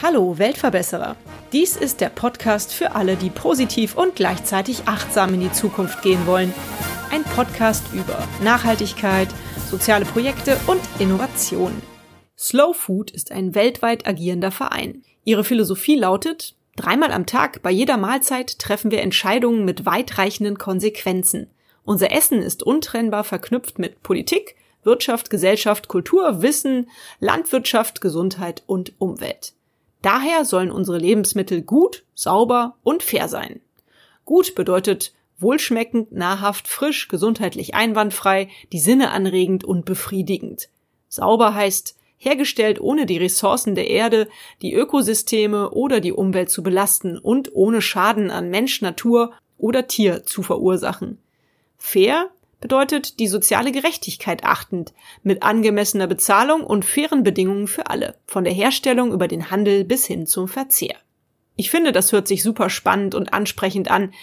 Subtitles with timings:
[0.00, 1.16] Hallo Weltverbesserer.
[1.52, 6.24] Dies ist der Podcast für alle, die positiv und gleichzeitig achtsam in die Zukunft gehen
[6.28, 6.54] wollen.
[7.10, 9.28] Ein Podcast über Nachhaltigkeit,
[9.68, 11.82] soziale Projekte und Innovation.
[12.38, 15.02] Slow Food ist ein weltweit agierender Verein.
[15.24, 21.50] Ihre Philosophie lautet, dreimal am Tag bei jeder Mahlzeit treffen wir Entscheidungen mit weitreichenden Konsequenzen.
[21.84, 26.88] Unser Essen ist untrennbar verknüpft mit Politik, Wirtschaft, Gesellschaft, Kultur, Wissen,
[27.20, 29.54] Landwirtschaft, Gesundheit und Umwelt.
[30.02, 33.60] Daher sollen unsere Lebensmittel gut, sauber und fair sein.
[34.24, 40.68] Gut bedeutet wohlschmeckend, nahrhaft, frisch, gesundheitlich einwandfrei, die Sinne anregend und befriedigend.
[41.08, 44.28] Sauber heißt hergestellt ohne die Ressourcen der Erde,
[44.62, 50.24] die Ökosysteme oder die Umwelt zu belasten und ohne Schaden an Mensch, Natur oder Tier
[50.24, 51.18] zu verursachen.
[51.86, 52.30] Fair
[52.62, 58.54] bedeutet die soziale Gerechtigkeit achtend, mit angemessener Bezahlung und fairen Bedingungen für alle, von der
[58.54, 60.96] Herstellung über den Handel bis hin zum Verzehr.
[61.56, 64.14] Ich finde, das hört sich super spannend und ansprechend an,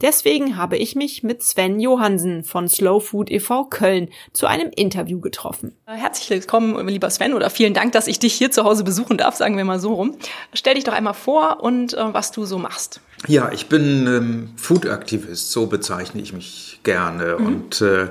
[0.00, 3.64] Deswegen habe ich mich mit Sven Johansen von Slow Food e.V.
[3.64, 5.76] Köln zu einem Interview getroffen.
[5.84, 9.36] Herzlich willkommen, lieber Sven, oder vielen Dank, dass ich dich hier zu Hause besuchen darf,
[9.36, 10.16] sagen wir mal so rum.
[10.54, 13.02] Stell dich doch einmal vor und äh, was du so machst.
[13.26, 17.36] Ja, ich bin ähm, Food-Aktivist, so bezeichne ich mich gerne.
[17.38, 17.46] Mhm.
[17.46, 18.08] Und äh,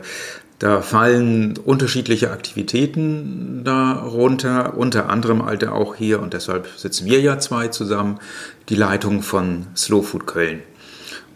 [0.60, 7.40] da fallen unterschiedliche Aktivitäten darunter, unter anderem halt auch hier, und deshalb sitzen wir ja
[7.40, 8.20] zwei zusammen,
[8.68, 10.62] die Leitung von Slow Food Köln.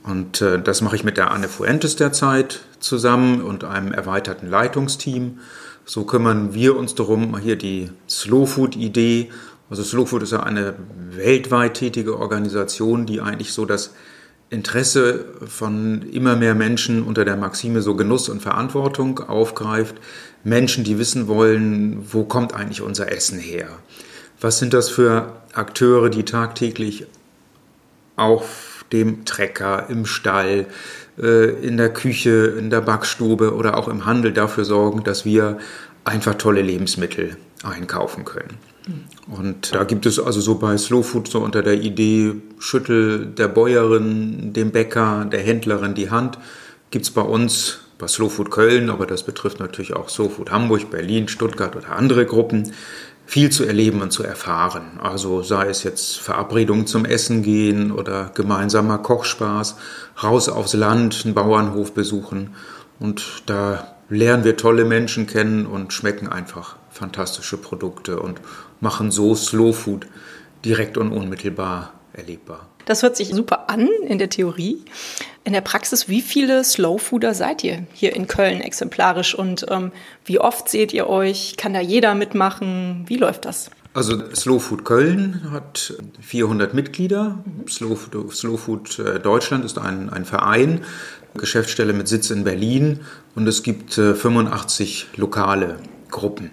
[0.04, 5.40] Und äh, das mache ich mit der Anne Fuentes derzeit zusammen und einem erweiterten Leitungsteam.
[5.86, 9.30] So kümmern wir uns darum, hier die Slow Food Idee.
[9.74, 10.76] Also Slow Food ist ja eine
[11.16, 13.96] weltweit tätige Organisation, die eigentlich so das
[14.52, 19.96] Interesse von immer mehr Menschen unter der Maxime so Genuss und Verantwortung aufgreift.
[20.44, 23.68] Menschen, die wissen wollen, wo kommt eigentlich unser Essen her?
[24.40, 27.08] Was sind das für Akteure, die tagtäglich
[28.16, 30.68] auf dem Trecker, im Stall,
[31.18, 35.58] äh, in der Küche, in der Backstube oder auch im Handel dafür sorgen, dass wir
[36.04, 38.60] einfach tolle Lebensmittel einkaufen können.
[39.28, 43.48] Und da gibt es also so bei Slow Food so unter der Idee, schüttel der
[43.48, 46.38] Bäuerin, dem Bäcker, der Händlerin die Hand,
[46.92, 50.52] gibt es bei uns bei Slow Food Köln, aber das betrifft natürlich auch Slow Food
[50.52, 52.74] Hamburg, Berlin, Stuttgart oder andere Gruppen,
[53.26, 55.00] viel zu erleben und zu erfahren.
[55.02, 59.78] Also sei es jetzt Verabredungen zum Essen gehen oder gemeinsamer Kochspaß,
[60.22, 62.56] raus aufs Land, einen Bauernhof besuchen.
[63.00, 68.40] Und da lernen wir tolle Menschen kennen und schmecken einfach fantastische Produkte und
[68.84, 70.06] machen so Slow Food
[70.64, 72.68] direkt und unmittelbar erlebbar.
[72.86, 74.84] Das hört sich super an in der Theorie.
[75.46, 79.92] In der Praxis, wie viele Slow Fooder seid ihr hier in Köln exemplarisch und ähm,
[80.26, 81.56] wie oft seht ihr euch?
[81.58, 83.06] Kann da jeder mitmachen?
[83.08, 83.72] Wie läuft das?
[83.94, 87.44] Also Slow Food Köln hat 400 Mitglieder.
[87.70, 90.82] Slow Food, Slow Food äh, Deutschland ist ein, ein Verein,
[91.36, 93.02] Geschäftsstelle mit Sitz in Berlin
[93.36, 95.78] und es gibt 85 äh, lokale
[96.10, 96.52] Gruppen.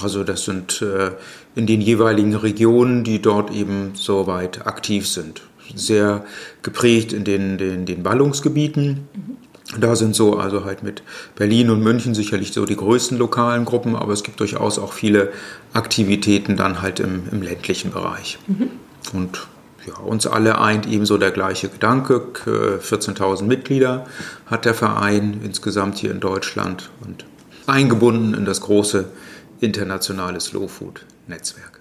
[0.00, 1.12] Also das sind äh,
[1.54, 5.42] in den jeweiligen Regionen, die dort eben soweit aktiv sind
[5.74, 6.24] sehr
[6.62, 9.08] geprägt in den, den, den Ballungsgebieten.
[9.78, 11.02] Da sind so, also halt mit
[11.36, 15.32] Berlin und München sicherlich so die größten lokalen Gruppen, aber es gibt durchaus auch viele
[15.72, 18.38] Aktivitäten dann halt im, im ländlichen Bereich.
[18.46, 18.70] Mhm.
[19.12, 19.46] Und
[19.86, 22.26] ja, uns alle eint ebenso der gleiche Gedanke.
[22.44, 24.06] 14.000 Mitglieder
[24.46, 27.24] hat der Verein insgesamt hier in Deutschland und
[27.66, 29.06] eingebunden in das große
[29.60, 31.80] internationale Slow Food Netzwerk.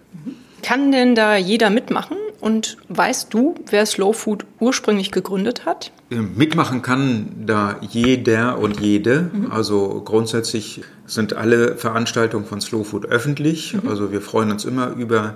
[0.62, 2.18] Kann denn da jeder mitmachen?
[2.40, 5.92] Und weißt du, wer Slow Food ursprünglich gegründet hat?
[6.12, 9.30] Ähm, mitmachen kann da jeder und jede.
[9.32, 9.52] Mhm.
[9.52, 13.74] Also grundsätzlich sind alle Veranstaltungen von Slow Food öffentlich.
[13.74, 13.88] Mhm.
[13.88, 15.36] Also wir freuen uns immer über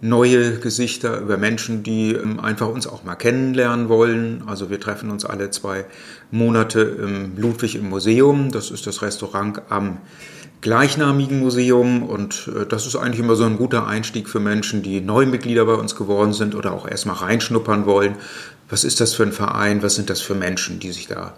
[0.00, 4.42] neue Gesichter, über Menschen, die ähm, einfach uns auch mal kennenlernen wollen.
[4.46, 5.86] Also wir treffen uns alle zwei
[6.30, 8.50] Monate im Ludwig im Museum.
[8.50, 9.98] Das ist das Restaurant am
[10.60, 15.00] gleichnamigen Museum und äh, das ist eigentlich immer so ein guter Einstieg für Menschen, die
[15.00, 18.16] neue Mitglieder bei uns geworden sind oder auch erstmal reinschnuppern wollen.
[18.68, 19.82] Was ist das für ein Verein?
[19.82, 21.34] Was sind das für Menschen, die sich da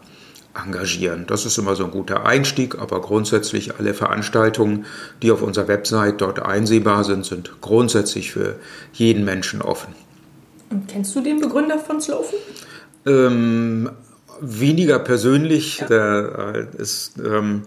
[0.55, 1.27] engagieren?
[1.27, 4.87] Das ist immer so ein guter Einstieg, aber grundsätzlich alle Veranstaltungen,
[5.23, 8.57] die auf unserer Website dort einsehbar sind, sind grundsätzlich für
[8.93, 9.95] jeden Menschen offen.
[10.71, 12.39] Und kennst du den Begründer von Slofen?
[13.07, 13.91] Ähm,
[14.41, 15.79] weniger persönlich.
[15.79, 15.87] Ja.
[15.87, 17.63] Der äh, ist ähm,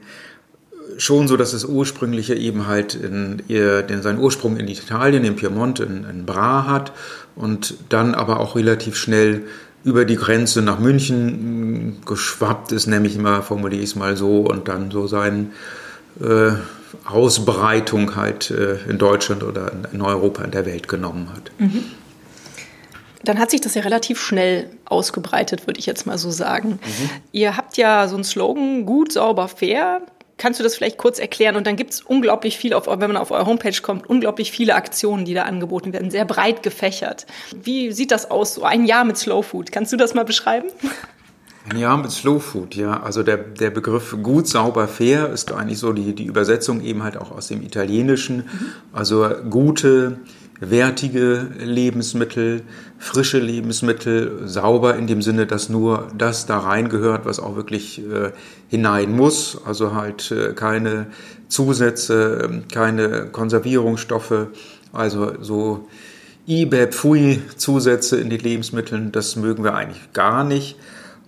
[0.98, 5.80] schon so, dass das ursprüngliche eben halt in, in seinen Ursprung in Italien, in Piemont,
[5.80, 6.92] in, in Bra hat
[7.36, 9.44] und dann aber auch relativ schnell
[9.84, 14.40] über die Grenze nach München äh, geschwappt ist, nämlich immer, formuliere ich es mal so,
[14.40, 15.48] und dann so seine
[16.22, 16.52] äh,
[17.06, 21.52] Ausbreitung halt äh, in Deutschland oder in Europa, in der Welt genommen hat.
[21.58, 21.84] Mhm.
[23.26, 26.72] Dann hat sich das ja relativ schnell ausgebreitet, würde ich jetzt mal so sagen.
[26.72, 27.10] Mhm.
[27.32, 30.02] Ihr habt ja so einen Slogan, gut, sauber, fair.
[30.38, 31.56] Kannst du das vielleicht kurz erklären?
[31.56, 34.76] Und dann gibt es unglaublich viel, auf, wenn man auf eure Homepage kommt, unglaublich viele
[34.76, 37.26] Aktionen, die da angeboten werden, sehr breit gefächert.
[37.56, 39.72] Wie sieht das aus, so ein Jahr mit Slow Food?
[39.72, 40.70] Kannst du das mal beschreiben?
[41.70, 43.02] Ein Jahr mit Slow Food, ja.
[43.02, 47.16] Also der, der Begriff gut, sauber, fair ist eigentlich so die, die Übersetzung eben halt
[47.16, 48.38] auch aus dem Italienischen.
[48.38, 48.72] Mhm.
[48.92, 50.20] Also gute,
[50.70, 52.62] wertige Lebensmittel,
[52.98, 58.32] frische Lebensmittel, sauber in dem Sinne, dass nur das da reingehört, was auch wirklich äh,
[58.70, 59.58] hinein muss.
[59.66, 61.08] Also halt äh, keine
[61.48, 64.48] Zusätze, keine Konservierungsstoffe,
[64.92, 65.88] also so
[66.48, 70.78] IBEP, Pfui-Zusätze in die Lebensmitteln, das mögen wir eigentlich gar nicht.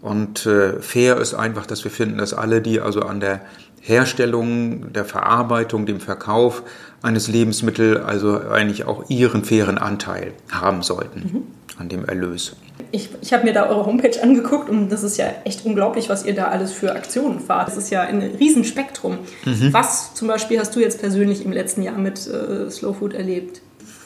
[0.01, 3.41] Und äh, fair ist einfach, dass wir finden, dass alle, die also an der
[3.81, 6.63] Herstellung, der Verarbeitung, dem Verkauf
[7.05, 11.43] eines Lebensmittels also eigentlich auch ihren fairen Anteil haben sollten mhm.
[11.77, 12.55] an dem Erlös.
[12.91, 16.25] Ich, ich habe mir da eure Homepage angeguckt und das ist ja echt unglaublich, was
[16.25, 17.67] ihr da alles für Aktionen fahrt.
[17.67, 19.19] Das ist ja ein Riesenspektrum.
[19.45, 19.71] Mhm.
[19.71, 23.61] Was zum Beispiel hast du jetzt persönlich im letzten Jahr mit äh, Slow Food erlebt?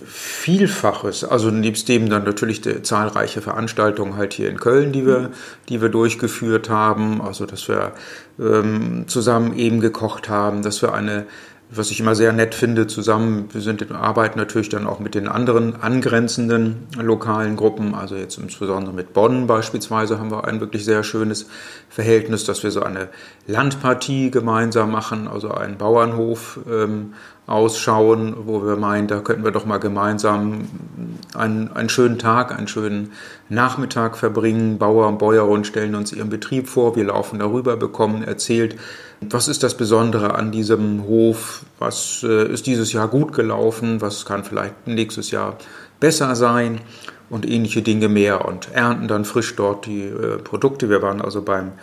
[0.05, 1.23] Vielfaches.
[1.23, 5.31] Also nebst dem dann natürlich die zahlreiche Veranstaltungen halt hier in Köln, die wir,
[5.67, 7.21] die wir durchgeführt haben.
[7.21, 7.93] Also dass wir
[8.39, 11.25] ähm, zusammen eben gekocht haben, dass wir eine
[11.71, 15.13] was ich immer sehr nett finde, zusammen, wir sind in Arbeit natürlich dann auch mit
[15.13, 20.83] den anderen angrenzenden lokalen Gruppen, also jetzt insbesondere mit Bonn beispielsweise haben wir ein wirklich
[20.83, 21.47] sehr schönes
[21.87, 23.09] Verhältnis, dass wir so eine
[23.45, 27.13] Landpartie gemeinsam machen, also einen Bauernhof ähm,
[27.45, 30.67] ausschauen, wo wir meinen, da könnten wir doch mal gemeinsam
[31.35, 33.11] einen, einen schönen Tag, einen schönen
[33.49, 34.77] Nachmittag verbringen.
[34.77, 38.75] Bauer und Bäuerin stellen uns ihren Betrieb vor, wir laufen darüber, bekommen erzählt,
[39.21, 44.25] was ist das Besondere an diesem Hof, was äh, ist dieses Jahr gut gelaufen, was
[44.25, 45.57] kann vielleicht nächstes Jahr
[45.99, 46.79] besser sein
[47.29, 50.89] und ähnliche Dinge mehr und ernten dann frisch dort die äh, Produkte.
[50.89, 51.73] Wir waren also beim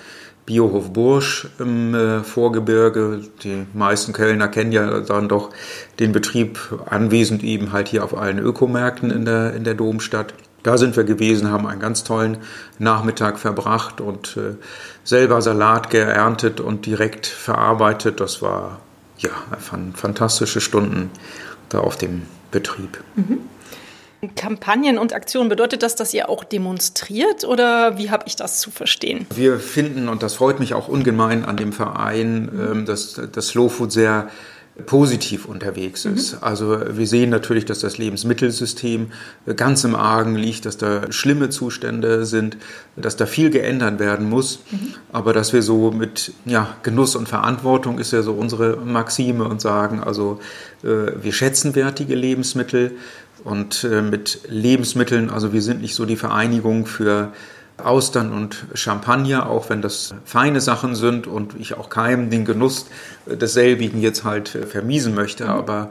[0.47, 3.21] Biohof Bursch im äh, Vorgebirge.
[3.43, 5.51] Die meisten Kölner kennen ja dann doch
[5.99, 10.33] den Betrieb anwesend eben halt hier auf allen Ökomärkten in der, in der Domstadt.
[10.67, 12.39] Da sind wir gewesen, haben einen ganz tollen
[12.81, 14.57] Nachmittag verbracht und äh,
[15.05, 18.19] selber Salat geerntet und direkt verarbeitet.
[18.19, 18.81] Das war
[19.19, 19.31] ja
[19.95, 21.13] fantastische Stunden
[21.69, 22.99] da auf dem Betrieb.
[23.15, 23.43] Mhm.
[24.35, 28.73] Kampagnen und Aktionen, bedeutet das, dass ihr auch demonstriert oder wie habe ich das zu
[28.73, 29.27] verstehen?
[29.37, 33.69] Wir finden, und das freut mich auch ungemein an dem Verein, ähm, dass das Slow
[33.69, 34.31] Food sehr
[34.85, 36.15] positiv unterwegs mhm.
[36.15, 36.33] ist.
[36.35, 36.39] Mhm.
[36.43, 39.09] Also wir sehen natürlich, dass das Lebensmittelsystem
[39.57, 42.59] ganz im Argen liegt, dass da schlimme Zustände sind,
[42.97, 44.95] dass da viel geändert werden muss, mhm.
[45.13, 49.61] aber dass wir so mit ja, Genuss und Verantwortung ist ja so unsere Maxime und
[49.61, 50.41] sagen, also
[50.83, 52.93] äh, wir schätzen wertige Lebensmittel,
[53.45, 57.33] und äh, mit Lebensmitteln, also wir sind nicht so die Vereinigung für
[57.83, 62.87] Austern und Champagner, auch wenn das feine Sachen sind und ich auch keinem den Genuss
[63.27, 65.51] desselbigen jetzt halt äh, vermiesen möchte, mhm.
[65.51, 65.91] aber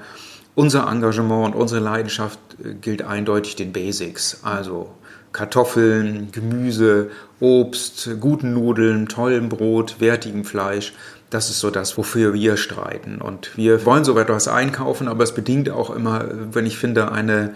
[0.55, 4.91] unser Engagement und unsere Leidenschaft äh, gilt eindeutig den Basics, also
[5.31, 7.11] Kartoffeln, Gemüse,
[7.41, 10.93] Obst, guten Nudeln, tollem Brot, wertigem Fleisch
[11.29, 13.19] das ist so das, wofür wir streiten.
[13.19, 17.54] Und wir wollen so etwas einkaufen, aber es bedingt auch immer, wenn ich finde, eine,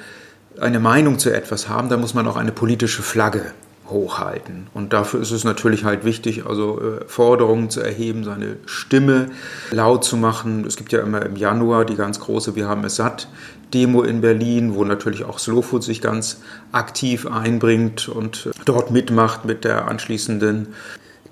[0.59, 3.53] eine Meinung zu etwas haben, dann muss man auch eine politische Flagge
[3.89, 4.67] hochhalten.
[4.73, 9.27] Und dafür ist es natürlich halt wichtig, also äh, Forderungen zu erheben, seine Stimme
[9.71, 10.65] laut zu machen.
[10.65, 13.27] Es gibt ja immer im Januar die ganz große Wir haben es satt
[13.73, 16.41] Demo in Berlin, wo natürlich auch Slowfood sich ganz
[16.71, 20.69] aktiv einbringt und dort mitmacht mit der anschließenden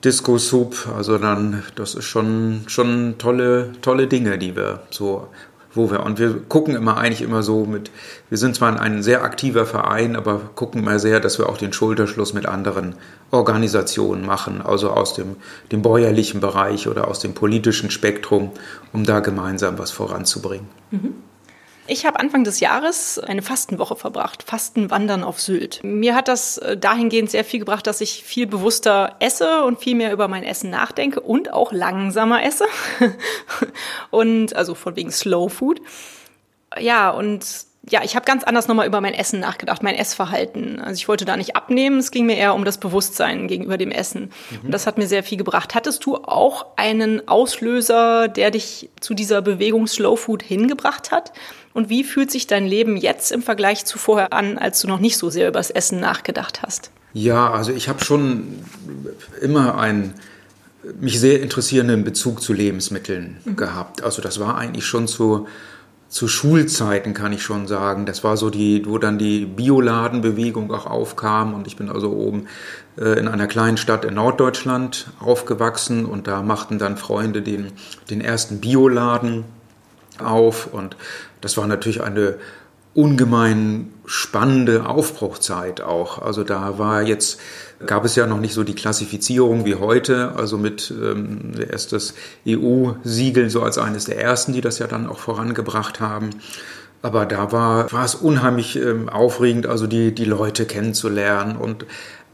[0.04, 5.28] Disco Soup, also dann, das ist schon, schon tolle, tolle Dinge, die wir so,
[5.78, 7.92] wo wir, und wir gucken immer eigentlich immer so mit,
[8.30, 11.72] wir sind zwar ein sehr aktiver Verein, aber gucken immer sehr, dass wir auch den
[11.72, 12.96] Schulterschluss mit anderen
[13.32, 15.38] Organisationen machen, also aus dem,
[15.72, 18.52] dem bäuerlichen Bereich oder aus dem politischen Spektrum,
[18.92, 20.68] um da gemeinsam was voranzubringen.
[20.92, 21.14] Mhm.
[21.88, 25.79] Ich habe Anfang des Jahres eine Fastenwoche verbracht, Fastenwandern auf Sylt.
[25.84, 29.96] Mir hat das äh, dahingehend sehr viel gebracht, dass ich viel bewusster esse und viel
[29.96, 32.65] mehr über mein Essen nachdenke und auch langsamer esse.
[34.12, 35.82] und also von wegen Slow Food.
[36.77, 37.46] Ja, und
[37.89, 40.79] ja, ich habe ganz anders nochmal über mein Essen nachgedacht, mein Essverhalten.
[40.79, 43.91] Also ich wollte da nicht abnehmen, es ging mir eher um das Bewusstsein gegenüber dem
[43.91, 44.32] Essen.
[44.50, 44.65] Mhm.
[44.65, 45.75] Und das hat mir sehr viel gebracht.
[45.75, 51.32] Hattest du auch einen Auslöser, der dich zu dieser Bewegung Slow Food hingebracht hat?
[51.74, 55.00] Und wie fühlt sich dein Leben jetzt im Vergleich zu vorher an, als du noch
[55.00, 56.91] nicht so sehr über das Essen nachgedacht hast?
[57.13, 58.63] Ja, also ich habe schon
[59.41, 60.13] immer einen
[61.00, 63.56] mich sehr interessierenden Bezug zu Lebensmitteln mhm.
[63.56, 64.03] gehabt.
[64.03, 65.48] Also das war eigentlich schon zu,
[66.10, 68.06] zu Schulzeiten, kann ich schon sagen.
[68.06, 72.48] Das war so die, wo dann die Bioladenbewegung auch aufkam und ich bin also oben
[72.98, 77.74] äh, in einer kleinen Stadt in Norddeutschland aufgewachsen und da machten dann Freunde den,
[78.10, 79.44] den ersten Bioladen
[80.20, 80.96] auf und
[81.42, 82.38] das war natürlich eine
[82.94, 86.20] ungemein spannende Aufbruchzeit auch.
[86.20, 87.40] Also da war jetzt,
[87.86, 92.14] gab es ja noch nicht so die Klassifizierung wie heute, also mit ähm, erst das
[92.48, 96.32] EU-Siegel so als eines der ersten, die das ja dann auch vorangebracht haben.
[97.04, 101.86] Aber da war, war es unheimlich ähm, aufregend, also die, die Leute kennenzulernen und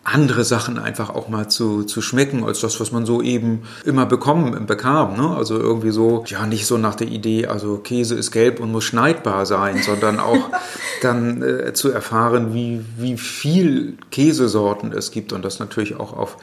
[0.04, 4.06] andere Sachen einfach auch mal zu, zu schmecken, als das, was man so eben immer
[4.06, 5.16] bekommen, bekam.
[5.16, 5.36] Ne?
[5.36, 8.84] Also irgendwie so, ja, nicht so nach der Idee, also Käse ist gelb und muss
[8.84, 10.50] schneidbar sein, sondern auch
[11.02, 16.38] dann äh, zu erfahren, wie, wie viel Käsesorten es gibt und das natürlich auch auf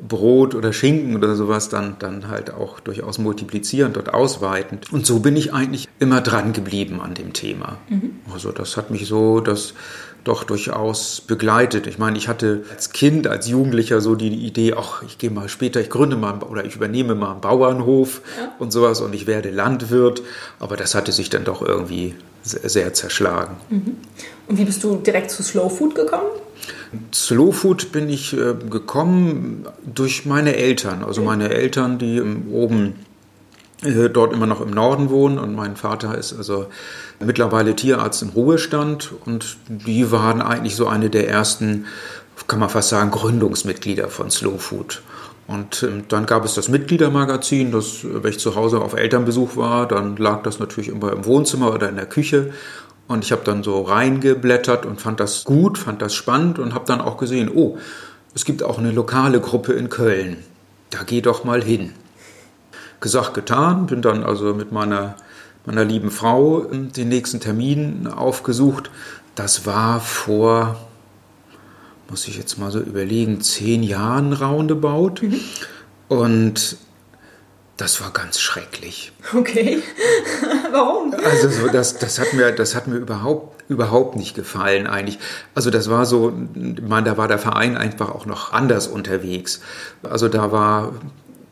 [0.00, 4.92] Brot oder Schinken oder sowas dann, dann halt auch durchaus multiplizierend und ausweitend.
[4.92, 7.78] Und so bin ich eigentlich immer dran geblieben an dem Thema.
[7.88, 8.16] Mhm.
[8.32, 9.74] Also das hat mich so, das
[10.26, 11.86] doch durchaus begleitet.
[11.86, 15.48] Ich meine, ich hatte als Kind, als Jugendlicher so die Idee, ach, ich gehe mal
[15.48, 18.52] später, ich gründe mal oder ich übernehme mal einen Bauernhof ja.
[18.58, 20.22] und sowas und ich werde Landwirt.
[20.58, 23.56] Aber das hatte sich dann doch irgendwie sehr, sehr zerschlagen.
[23.70, 23.96] Mhm.
[24.48, 26.30] Und wie bist du direkt zu Slow Food gekommen?
[27.12, 31.04] Slow Food bin ich äh, gekommen durch meine Eltern.
[31.04, 33.05] Also meine Eltern, die oben äh,
[34.08, 36.66] dort immer noch im Norden wohnen und mein Vater ist also
[37.20, 41.86] mittlerweile Tierarzt im Ruhestand und die waren eigentlich so eine der ersten,
[42.46, 45.02] kann man fast sagen, Gründungsmitglieder von Slow Food.
[45.46, 49.86] Und ähm, dann gab es das Mitgliedermagazin, das, wenn ich zu Hause auf Elternbesuch war,
[49.86, 52.52] dann lag das natürlich immer im Wohnzimmer oder in der Küche.
[53.08, 56.86] Und ich habe dann so reingeblättert und fand das gut, fand das spannend und habe
[56.86, 57.78] dann auch gesehen, oh,
[58.34, 60.38] es gibt auch eine lokale Gruppe in Köln.
[60.90, 61.92] Da geh doch mal hin.
[63.00, 65.16] Gesagt, getan, bin dann also mit meiner
[65.66, 68.90] meiner lieben Frau ähm, den nächsten Termin aufgesucht.
[69.34, 70.78] Das war vor,
[72.08, 75.22] muss ich jetzt mal so überlegen, zehn Jahren roundabout.
[75.22, 75.40] Mhm.
[76.08, 76.78] Und
[77.76, 79.12] das war ganz schrecklich.
[79.34, 79.82] Okay.
[80.70, 81.12] Warum?
[81.12, 85.18] Also das, das, hat mir, das hat mir überhaupt, überhaupt nicht gefallen eigentlich.
[85.54, 89.60] Also das war so, meine, da war der Verein einfach auch noch anders unterwegs.
[90.02, 90.94] Also da war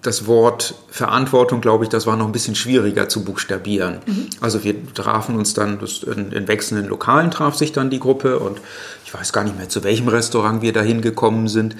[0.04, 4.00] das Wort Verantwortung, glaube ich, das war noch ein bisschen schwieriger zu buchstabieren.
[4.04, 4.28] Mhm.
[4.40, 8.60] Also wir trafen uns dann, in, in, wechselnden Lokalen traf sich dann die Gruppe und
[9.06, 11.76] ich weiß gar nicht mehr, zu welchem Restaurant wir da hingekommen sind.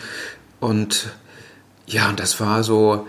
[0.59, 1.11] Und
[1.87, 3.07] ja, das war so,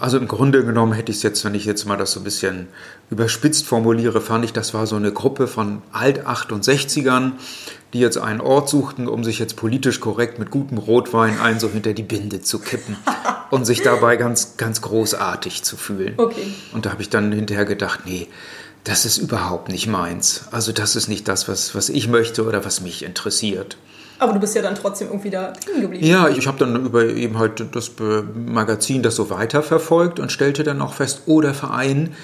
[0.00, 2.24] also im Grunde genommen hätte ich es jetzt, wenn ich jetzt mal das so ein
[2.24, 2.68] bisschen
[3.10, 7.32] überspitzt formuliere, fand ich, das war so eine Gruppe von Alt-68ern,
[7.92, 11.68] die jetzt einen Ort suchten, um sich jetzt politisch korrekt mit gutem Rotwein ein so
[11.68, 12.96] hinter die Binde zu kippen
[13.50, 16.14] und sich dabei ganz, ganz großartig zu fühlen.
[16.16, 16.52] Okay.
[16.72, 18.28] Und da habe ich dann hinterher gedacht, nee,
[18.84, 20.44] das ist überhaupt nicht meins.
[20.52, 23.76] Also das ist nicht das, was, was ich möchte oder was mich interessiert.
[24.18, 26.06] Aber du bist ja dann trotzdem irgendwie da hängen geblieben.
[26.06, 27.90] Ja, ich habe dann über eben halt das
[28.34, 32.14] Magazin das so weiterverfolgt und stellte dann auch fest, oh, der Verein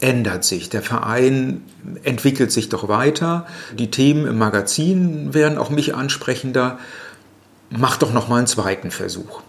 [0.00, 0.70] ändert sich.
[0.70, 1.62] Der Verein
[2.02, 3.46] entwickelt sich doch weiter.
[3.78, 6.78] Die Themen im Magazin werden auch mich ansprechender.
[7.70, 9.42] Mach doch noch mal einen zweiten Versuch.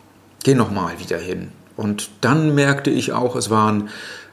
[0.44, 1.52] Geh noch mal wieder hin.
[1.76, 3.90] Und dann merkte ich auch, es waren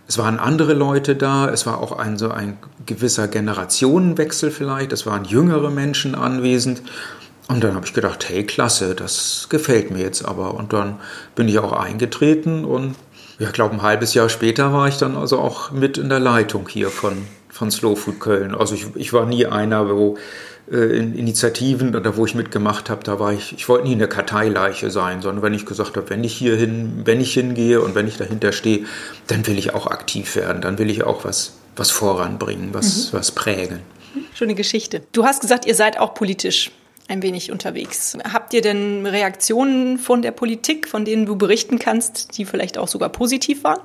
[0.08, 5.04] es waren andere Leute da, es war auch ein so ein gewisser Generationenwechsel vielleicht, es
[5.04, 6.80] waren jüngere Menschen anwesend
[7.49, 10.54] und dann habe ich gedacht, hey, klasse, das gefällt mir jetzt aber.
[10.54, 10.99] Und dann
[11.37, 12.96] bin ich auch eingetreten und
[13.38, 16.20] ja, ich glaube, ein halbes Jahr später war ich dann also auch mit in der
[16.20, 18.54] Leitung hier von, von Slow Food Köln.
[18.54, 20.16] Also ich, ich war nie einer, wo
[20.70, 24.08] äh, in Initiativen oder wo ich mitgemacht habe, da war ich, ich wollte nie eine
[24.08, 27.94] Karteileiche sein, sondern wenn ich gesagt habe, wenn ich hier hin, wenn ich hingehe und
[27.94, 28.86] wenn ich dahinter stehe,
[29.26, 33.18] dann will ich auch aktiv werden, dann will ich auch was, was voranbringen, was, mhm.
[33.18, 33.80] was prägen.
[34.34, 35.02] Schöne Geschichte.
[35.12, 36.70] Du hast gesagt, ihr seid auch politisch
[37.08, 38.16] ein wenig unterwegs.
[38.32, 42.88] Habt ihr denn Reaktionen von der Politik, von denen du berichten kannst, die vielleicht auch
[42.88, 43.80] sogar positiv waren?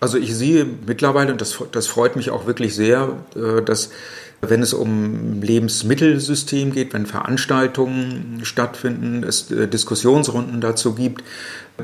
[0.00, 3.90] Also ich sehe mittlerweile, und das, das freut mich auch wirklich sehr, äh, dass
[4.40, 11.24] wenn es um Lebensmittelsystem geht, wenn Veranstaltungen stattfinden, es äh, Diskussionsrunden dazu gibt,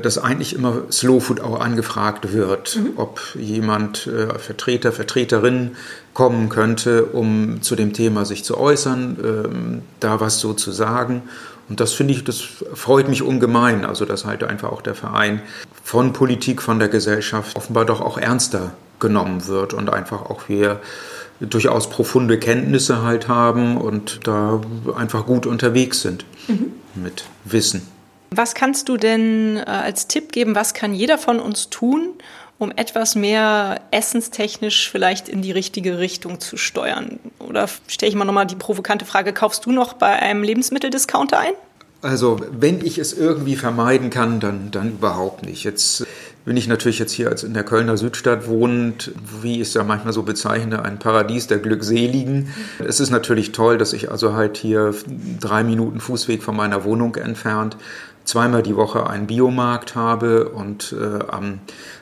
[0.01, 2.93] dass eigentlich immer Slow Food auch angefragt wird, mhm.
[2.95, 5.71] ob jemand, äh, Vertreter, Vertreterin
[6.13, 11.23] kommen könnte, um zu dem Thema sich zu äußern, ähm, da was so zu sagen.
[11.67, 13.85] Und das finde ich, das freut mich ungemein.
[13.85, 15.41] Also, dass halt einfach auch der Verein
[15.83, 20.79] von Politik, von der Gesellschaft offenbar doch auch ernster genommen wird und einfach auch wir
[21.39, 24.61] durchaus profunde Kenntnisse halt haben und da
[24.95, 26.25] einfach gut unterwegs sind.
[26.47, 26.73] Mhm.
[26.95, 27.81] mit Wissen.
[28.31, 32.13] Was kannst du denn äh, als Tipp geben, was kann jeder von uns tun,
[32.57, 37.19] um etwas mehr essenstechnisch vielleicht in die richtige Richtung zu steuern?
[37.39, 41.53] Oder stelle ich mal nochmal die provokante Frage, kaufst du noch bei einem Lebensmitteldiscounter ein?
[42.01, 45.63] Also wenn ich es irgendwie vermeiden kann, dann, dann überhaupt nicht.
[45.63, 46.05] Jetzt
[46.45, 49.11] bin ich natürlich jetzt hier als in der Kölner Südstadt wohnend,
[49.41, 52.53] wie ich es ja manchmal so bezeichne, ein Paradies der Glückseligen.
[52.79, 54.93] Es ist natürlich toll, dass ich also halt hier
[55.39, 57.77] drei Minuten Fußweg von meiner Wohnung entfernt
[58.25, 61.59] zweimal die Woche einen Biomarkt habe und äh, am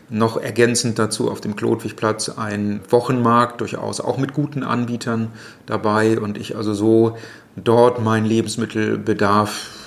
[0.09, 5.29] noch ergänzend dazu auf dem Klodwigplatz ein Wochenmarkt, durchaus auch mit guten Anbietern
[5.65, 7.17] dabei und ich also so
[7.55, 9.82] dort meinen Lebensmittelbedarf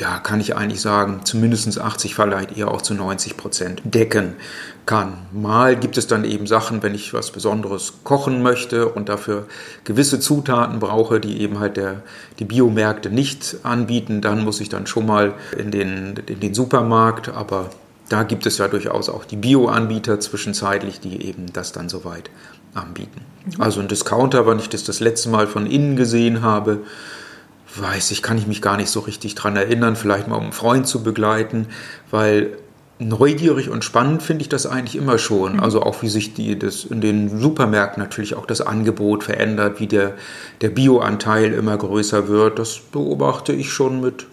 [0.00, 4.34] ja, kann ich eigentlich sagen, zumindest 80, vielleicht eher auch zu 90 Prozent decken
[4.86, 5.18] kann.
[5.32, 9.46] Mal gibt es dann eben Sachen, wenn ich was Besonderes kochen möchte und dafür
[9.84, 12.02] gewisse Zutaten brauche, die eben halt der,
[12.38, 17.28] die Biomärkte nicht anbieten, dann muss ich dann schon mal in den, in den Supermarkt,
[17.28, 17.70] aber
[18.08, 22.30] da gibt es ja durchaus auch die Bio-Anbieter zwischenzeitlich, die eben das dann soweit
[22.74, 23.20] anbieten.
[23.44, 23.62] Mhm.
[23.62, 26.80] Also ein Discounter, wenn ich das das letzte Mal von innen gesehen habe,
[27.74, 30.52] weiß ich, kann ich mich gar nicht so richtig dran erinnern, vielleicht mal um einen
[30.52, 31.68] Freund zu begleiten,
[32.10, 32.56] weil
[33.00, 35.54] neugierig und spannend finde ich das eigentlich immer schon.
[35.54, 35.60] Mhm.
[35.60, 39.86] Also auch wie sich die, das in den Supermärkten natürlich auch das Angebot verändert, wie
[39.86, 40.14] der,
[40.60, 42.58] der Bioanteil immer größer wird.
[42.58, 44.26] Das beobachte ich schon mit,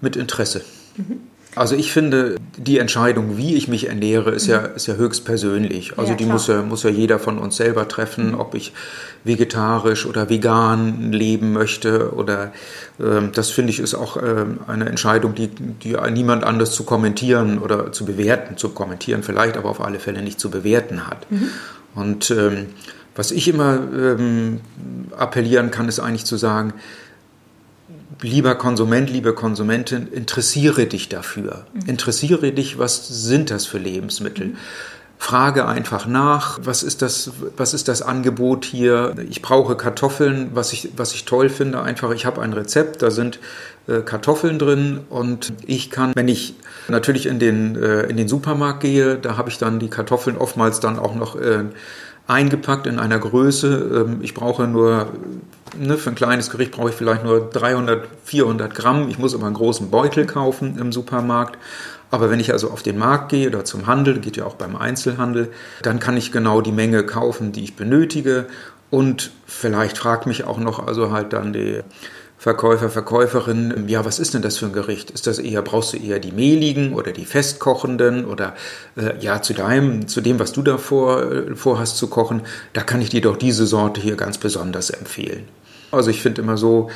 [0.00, 0.62] mit Interesse.
[0.96, 1.20] Mhm.
[1.54, 5.98] Also ich finde, die Entscheidung, wie ich mich ernähre, ist ja, ist ja höchst persönlich.
[5.98, 8.40] Also ja, die muss ja, muss ja jeder von uns selber treffen, mhm.
[8.40, 8.72] ob ich
[9.24, 12.14] vegetarisch oder vegan leben möchte.
[12.14, 12.52] Oder
[12.98, 17.58] ähm, das finde ich ist auch ähm, eine Entscheidung, die, die niemand anders zu kommentieren
[17.58, 21.30] oder zu bewerten, zu kommentieren vielleicht, aber auf alle Fälle nicht zu bewerten hat.
[21.30, 21.48] Mhm.
[21.94, 22.66] Und ähm,
[23.14, 24.60] was ich immer ähm,
[25.14, 26.72] appellieren kann, ist eigentlich zu sagen,
[28.22, 31.66] lieber Konsument, liebe Konsumentin, interessiere dich dafür.
[31.74, 31.88] Mhm.
[31.88, 34.48] Interessiere dich, was sind das für Lebensmittel?
[34.48, 34.56] Mhm.
[35.22, 39.14] Frage einfach nach, was ist das, was ist das Angebot hier?
[39.30, 43.12] Ich brauche Kartoffeln, was ich, was ich toll finde, einfach, ich habe ein Rezept, da
[43.12, 43.38] sind
[43.86, 46.56] äh, Kartoffeln drin und ich kann, wenn ich
[46.88, 50.80] natürlich in den, äh, in den Supermarkt gehe, da habe ich dann die Kartoffeln oftmals
[50.80, 51.66] dann auch noch äh,
[52.26, 54.06] eingepackt in einer Größe.
[54.06, 55.08] Ähm, ich brauche nur,
[55.78, 59.08] ne, für ein kleines Gericht brauche ich vielleicht nur 300, 400 Gramm.
[59.08, 61.58] Ich muss aber einen großen Beutel kaufen im Supermarkt.
[62.10, 64.76] Aber wenn ich also auf den Markt gehe oder zum Handel, geht ja auch beim
[64.76, 68.46] Einzelhandel, dann kann ich genau die Menge kaufen, die ich benötige.
[68.90, 71.80] Und vielleicht fragt mich auch noch also halt dann die
[72.42, 75.12] Verkäufer, Verkäuferin, ja, was ist denn das für ein Gericht?
[75.12, 78.56] Ist das eher, brauchst du eher die mehligen oder die festkochenden oder
[78.96, 83.00] äh, ja, zu deinem, zu dem, was du da äh, vorhast zu kochen, da kann
[83.00, 85.44] ich dir doch diese Sorte hier ganz besonders empfehlen.
[85.92, 86.90] Also ich finde immer so,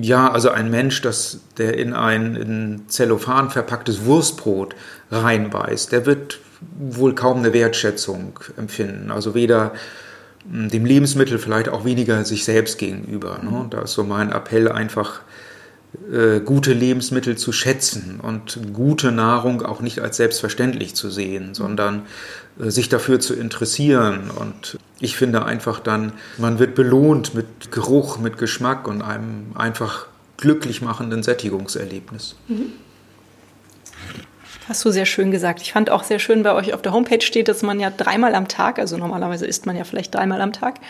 [0.00, 4.76] ja, also ein Mensch, das, der in ein in Zellophan verpacktes Wurstbrot
[5.10, 6.38] reinbeißt, der wird
[6.78, 9.10] wohl kaum eine Wertschätzung empfinden.
[9.10, 9.72] Also weder
[10.48, 13.40] dem Lebensmittel vielleicht auch weniger sich selbst gegenüber.
[13.42, 13.66] Ne?
[13.70, 15.22] Da ist so mein Appell einfach,
[16.12, 22.02] äh, gute Lebensmittel zu schätzen und gute Nahrung auch nicht als selbstverständlich zu sehen, sondern
[22.60, 24.30] äh, sich dafür zu interessieren.
[24.30, 30.06] Und ich finde einfach dann, man wird belohnt mit Geruch, mit Geschmack und einem einfach
[30.36, 32.36] glücklich machenden Sättigungserlebnis.
[32.48, 32.72] Mhm.
[34.68, 35.62] Hast du sehr schön gesagt.
[35.62, 38.34] Ich fand auch sehr schön, bei euch auf der Homepage steht, dass man ja dreimal
[38.34, 40.80] am Tag, also normalerweise isst man ja vielleicht dreimal am Tag,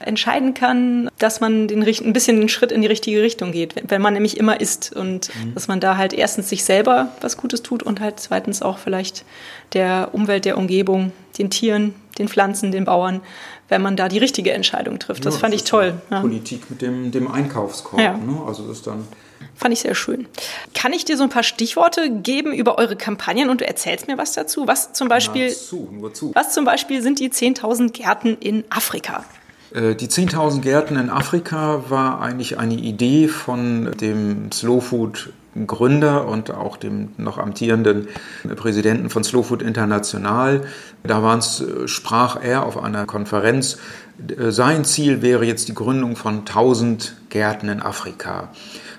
[0.00, 4.00] entscheiden kann, dass man den, ein bisschen den Schritt in die richtige Richtung geht, wenn
[4.00, 5.54] man nämlich immer isst und mhm.
[5.54, 9.24] dass man da halt erstens sich selber was Gutes tut und halt zweitens auch vielleicht
[9.72, 13.20] der Umwelt, der Umgebung, den Tieren, den Pflanzen, den Bauern,
[13.68, 15.24] wenn man da die richtige Entscheidung trifft.
[15.24, 15.94] Das ja, fand das ich toll.
[16.10, 16.20] Ja.
[16.20, 18.00] Politik mit dem, dem Einkaufskorb.
[18.00, 18.16] Ja.
[18.16, 18.42] Ne?
[18.46, 19.08] Also das ist dann
[19.56, 20.26] Fand ich sehr schön.
[20.74, 24.18] Kann ich dir so ein paar Stichworte geben über eure Kampagnen und du erzählst mir
[24.18, 24.66] was dazu?
[24.66, 26.32] Was zum Beispiel, zu, nur zu.
[26.34, 29.24] Was zum Beispiel sind die 10.000 Gärten in Afrika?
[29.72, 35.32] Äh, die 10.000 Gärten in Afrika war eigentlich eine Idee von dem Slow Food
[35.66, 38.08] Gründer und auch dem noch amtierenden
[38.56, 40.66] Präsidenten von Slow Food International.
[41.04, 43.78] Da äh, sprach er auf einer Konferenz,
[44.18, 48.50] äh, sein Ziel wäre jetzt die Gründung von 1000 Gärten in Afrika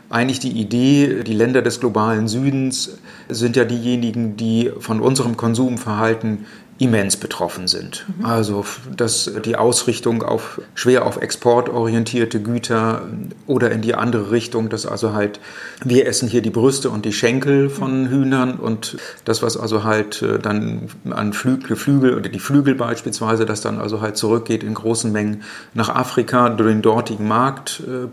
[0.10, 6.46] eigentlich die Idee, die Länder des globalen Südens sind ja diejenigen, die von unserem Konsumverhalten
[6.78, 8.06] immens betroffen sind.
[8.18, 8.26] Mhm.
[8.26, 13.04] Also dass die Ausrichtung auf schwer auf exportorientierte Güter
[13.48, 15.40] oder in die andere Richtung, dass also halt
[15.84, 18.06] wir essen hier die Brüste und die Schenkel von.
[18.10, 23.46] Hühnern und das was also halt äh, dann an Flügel, Flügel oder die Flügel beispielsweise,
[23.46, 28.08] das dann also halt zurückgeht in großen Mengen nach Afrika, den dortigen Markt äh,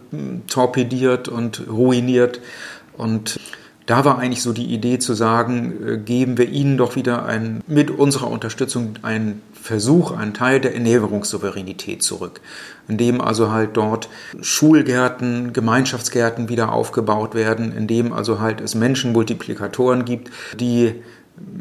[0.49, 2.41] torpediert und ruiniert.
[2.97, 3.41] Und
[3.93, 7.63] da war eigentlich so die Idee zu sagen, äh, geben wir ihnen doch wieder ein,
[7.67, 12.41] mit unserer Unterstützung einen Versuch, einen Teil der Ernährungssouveränität zurück,
[12.89, 14.09] indem also halt dort
[14.41, 20.95] Schulgärten, Gemeinschaftsgärten wieder aufgebaut werden, indem also halt es Menschenmultiplikatoren gibt, die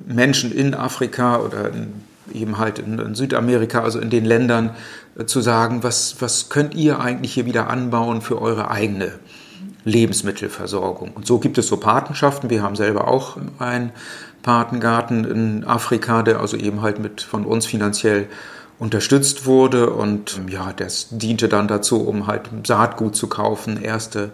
[0.08, 1.72] Menschen in Afrika oder
[2.34, 4.70] eben halt in, Südamerika, also in den Ländern,
[5.18, 9.20] äh, zu sagen, was, was könnt ihr eigentlich hier wieder anbauen für eure eigene
[9.84, 11.12] Lebensmittelversorgung.
[11.14, 12.50] Und so gibt es so Patenschaften.
[12.50, 13.92] Wir haben selber auch einen
[14.44, 18.28] Patengarten in Afrika, der also eben halt mit von uns finanziell
[18.80, 24.32] unterstützt wurde und ja, das diente dann dazu, um halt Saatgut zu kaufen, erste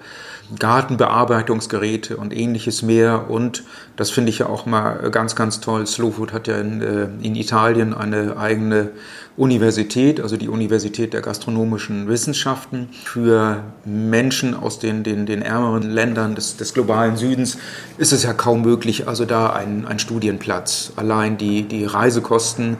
[0.58, 3.30] Gartenbearbeitungsgeräte und ähnliches mehr.
[3.30, 3.64] Und
[3.96, 5.86] das finde ich ja auch mal ganz, ganz toll.
[5.86, 8.92] Slow Food hat ja in, äh, in Italien eine eigene
[9.38, 16.34] Universität, also die Universität der gastronomischen Wissenschaften, für Menschen aus den, den, den ärmeren Ländern
[16.34, 17.58] des, des globalen Südens
[18.00, 20.94] ist es ja kaum möglich, also da ein, ein Studienplatz.
[20.96, 22.78] Allein die, die Reisekosten,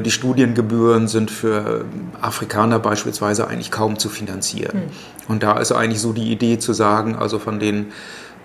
[0.00, 1.84] die Studiengebühren sind für
[2.20, 4.82] Afrikaner beispielsweise eigentlich kaum zu finanzieren.
[4.82, 4.90] Hm.
[5.28, 7.92] Und da ist eigentlich so die Idee zu sagen, also von den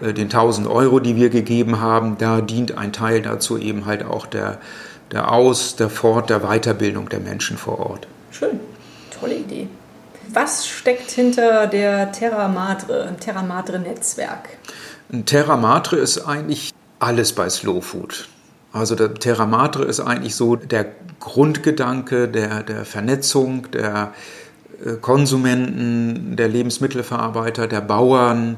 [0.02, 4.04] äh, den 1000 Euro, die wir gegeben haben, da dient ein Teil dazu eben halt
[4.04, 4.60] auch der
[5.12, 8.08] der Aus-, der Fort-, der Weiterbildung der Menschen vor Ort.
[8.32, 8.60] Schön,
[9.20, 9.68] tolle Idee.
[10.32, 14.50] Was steckt hinter der Terra Madre, Terra Madre Netzwerk?
[15.12, 18.28] Ein Terra Madre ist eigentlich alles bei Slow Food.
[18.72, 20.86] Also der Terra Madre ist eigentlich so der
[21.20, 24.14] Grundgedanke der, der Vernetzung der
[24.86, 28.58] äh, Konsumenten, der Lebensmittelverarbeiter, der Bauern,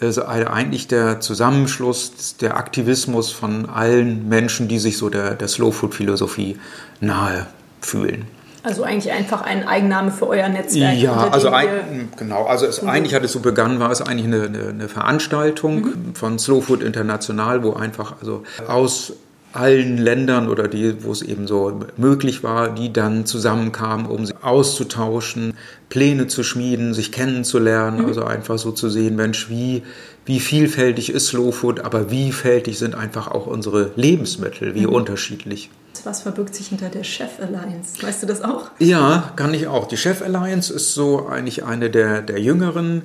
[0.00, 5.70] also eigentlich der Zusammenschluss, der Aktivismus von allen Menschen, die sich so der, der Slow
[5.70, 6.58] Food Philosophie
[7.00, 7.46] nahe
[7.80, 8.26] fühlen.
[8.64, 10.96] Also eigentlich einfach ein Eigenname für euer Netzwerk.
[10.96, 12.44] Ja, also ein, genau.
[12.44, 16.14] Also es, eigentlich hat es so begonnen, war es eigentlich eine, eine, eine Veranstaltung mhm.
[16.14, 19.14] von Slow Food International, wo einfach also aus
[19.52, 24.36] allen Ländern oder die, wo es eben so möglich war, die dann zusammenkamen, um sich
[24.42, 25.54] auszutauschen,
[25.88, 28.06] Pläne zu schmieden, sich kennenzulernen, mhm.
[28.06, 29.82] also einfach so zu sehen, Mensch, wie,
[30.24, 34.94] wie vielfältig ist Slow Food, aber wie vielfältig sind einfach auch unsere Lebensmittel, wie mhm.
[34.94, 35.70] unterschiedlich.
[36.04, 38.02] Was verbirgt sich hinter der Chef Alliance?
[38.02, 38.70] Weißt du das auch?
[38.78, 39.86] Ja, kann ich auch.
[39.86, 43.02] Die Chef Alliance ist so eigentlich eine der, der jüngeren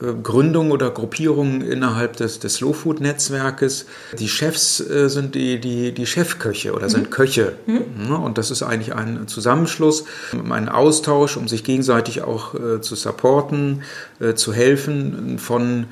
[0.00, 3.86] äh, Gründung oder Gruppierungen innerhalb des, des Slow Food Netzwerkes.
[4.18, 7.10] Die Chefs äh, sind die, die, die Chefköche oder sind mhm.
[7.10, 7.52] Köche.
[7.66, 8.14] Mhm.
[8.14, 10.04] Und das ist eigentlich ein Zusammenschluss,
[10.50, 13.82] ein Austausch, um sich gegenseitig auch äh, zu supporten,
[14.20, 15.86] äh, zu helfen von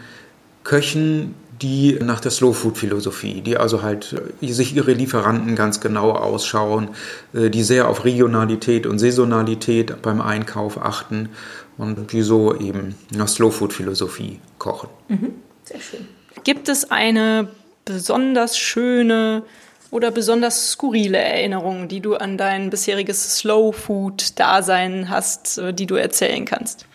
[0.64, 5.80] Köchen, die nach der Slow Food Philosophie, die also halt äh, sich ihre Lieferanten ganz
[5.80, 6.88] genau ausschauen,
[7.34, 11.30] äh, die sehr auf Regionalität und Saisonalität beim Einkauf achten
[11.78, 14.88] und die so eben nach Slow Food Philosophie kochen.
[15.08, 15.34] Mhm.
[15.64, 16.06] Sehr schön.
[16.44, 17.48] Gibt es eine
[17.84, 19.42] besonders schöne
[19.90, 25.86] oder besonders skurrile Erinnerung, die du an dein bisheriges Slow Food Dasein hast, äh, die
[25.86, 26.86] du erzählen kannst?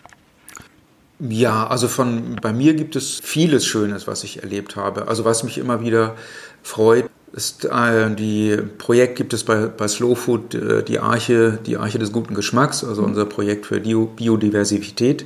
[1.28, 5.06] Ja, also von bei mir gibt es vieles Schönes, was ich erlebt habe.
[5.06, 6.16] Also was mich immer wieder
[6.64, 11.76] freut, ist äh, die Projekt gibt es bei, bei Slow Food äh, die Arche, die
[11.76, 15.24] Arche des guten Geschmacks, also unser Projekt für Bio, Biodiversität,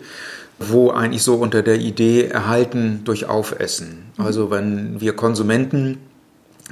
[0.58, 4.04] wo eigentlich so unter der Idee erhalten durch Aufessen.
[4.18, 5.96] Also wenn wir Konsumenten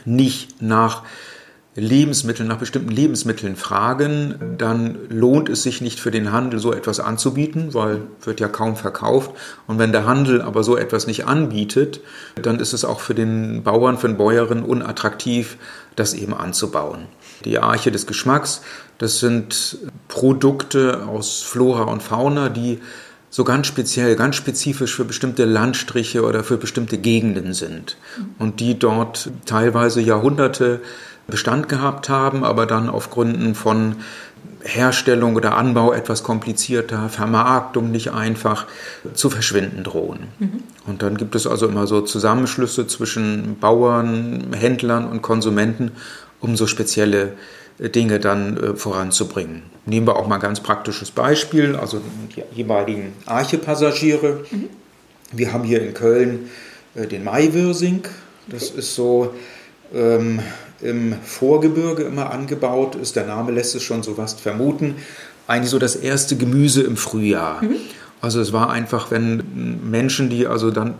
[0.05, 1.03] nicht nach
[1.77, 7.01] Lebensmitteln, nach bestimmten Lebensmitteln fragen, dann lohnt es sich nicht für den Handel so etwas
[7.01, 9.33] anzubieten, weil wird ja kaum verkauft.
[9.67, 12.01] Und wenn der Handel aber so etwas nicht anbietet,
[12.41, 15.57] dann ist es auch für den Bauern, für den Bäuerin unattraktiv,
[15.97, 17.07] das eben anzubauen.
[17.45, 18.63] Die Arche des Geschmacks,
[18.99, 22.79] das sind Produkte aus Flora und Fauna, die
[23.31, 27.97] so ganz speziell, ganz spezifisch für bestimmte Landstriche oder für bestimmte Gegenden sind
[28.39, 30.81] und die dort teilweise Jahrhunderte
[31.27, 33.97] Bestand gehabt haben, aber dann auf Gründen von
[34.63, 38.67] Herstellung oder Anbau etwas komplizierter, Vermarktung nicht einfach
[39.13, 40.29] zu verschwinden drohen.
[40.39, 40.63] Mhm.
[40.87, 45.93] Und dann gibt es also immer so Zusammenschlüsse zwischen Bauern, Händlern und Konsumenten,
[46.41, 47.35] um so spezielle
[47.79, 49.63] äh, Dinge dann äh, voranzubringen.
[49.85, 52.01] Nehmen wir auch mal ein ganz praktisches Beispiel, also
[52.35, 54.45] die jeweiligen Arche-Passagiere.
[54.51, 54.69] Mhm.
[55.33, 56.51] Wir haben hier in Köln
[56.95, 58.05] äh, den Maiwürsing.
[58.49, 58.79] Das okay.
[58.79, 59.35] ist so
[59.95, 60.41] ähm,
[60.85, 63.17] im Vorgebirge immer angebaut ist.
[63.17, 64.97] Der Name lässt es schon so was vermuten.
[65.47, 67.63] Eigentlich so das erste Gemüse im Frühjahr.
[67.63, 67.77] Mhm.
[68.21, 70.95] Also es war einfach, wenn Menschen, die also dann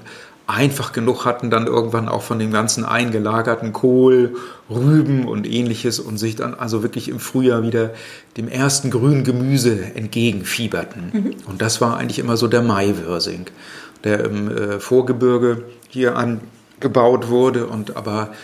[0.47, 4.37] einfach genug hatten, dann irgendwann auch von dem ganzen eingelagerten Kohl,
[4.69, 7.95] Rüben und ähnliches und sich dann also wirklich im Frühjahr wieder
[8.37, 11.11] dem ersten grünen Gemüse entgegenfieberten.
[11.13, 11.35] Mhm.
[11.47, 13.47] Und das war eigentlich immer so der Maiwürsing.
[14.05, 17.67] der im äh, Vorgebirge hier angebaut wurde.
[17.67, 18.35] Und aber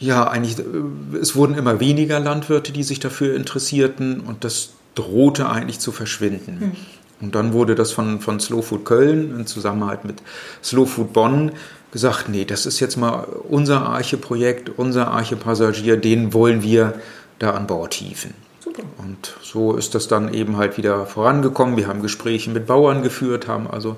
[0.00, 5.48] ja, eigentlich, äh, es wurden immer weniger Landwirte, die sich dafür interessierten und das drohte
[5.48, 6.58] eigentlich zu verschwinden.
[6.60, 6.72] Mhm.
[7.20, 10.22] Und dann wurde das von, von Slow Food Köln in Zusammenarbeit mit
[10.62, 11.52] Slow Food Bonn
[11.90, 16.94] gesagt, nee, das ist jetzt mal unser Arche-Projekt, unser Arche-Passagier, den wollen wir
[17.38, 18.34] da an Bord hieven.
[18.60, 18.82] Super.
[18.98, 21.76] Und so ist das dann eben halt wieder vorangekommen.
[21.76, 23.96] Wir haben Gespräche mit Bauern geführt, haben also